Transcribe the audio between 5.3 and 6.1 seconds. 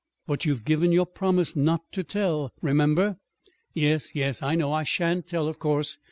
of course.